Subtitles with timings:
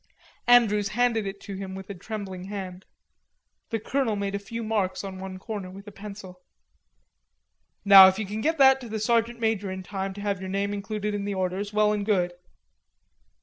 [0.47, 2.85] Andrews handed it to him with a trembling hand.
[3.69, 6.41] The colonel made a few marks on one corner with a pencil.
[7.85, 10.49] "Now if you can get that to the sergeant major in time to have your
[10.49, 12.33] name included in the orders, well and good."